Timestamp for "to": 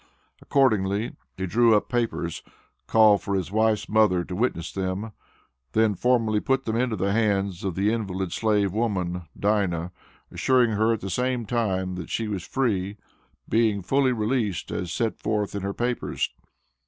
4.23-4.35